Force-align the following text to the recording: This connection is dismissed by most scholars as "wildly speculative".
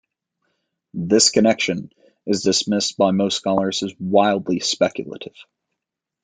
This 0.95 1.29
connection 1.29 1.91
is 2.25 2.41
dismissed 2.41 2.97
by 2.97 3.11
most 3.11 3.37
scholars 3.37 3.83
as 3.83 3.93
"wildly 3.99 4.59
speculative". 4.59 5.35